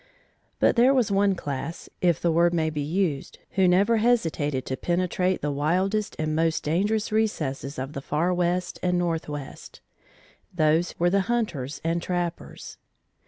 [0.59, 4.75] But there was one class (if the word may be used), who never hesitated to
[4.75, 9.79] penetrate the wildest and most dangerous recesses of the far West and Northwest:
[10.51, 12.77] those were the hunters and trappers.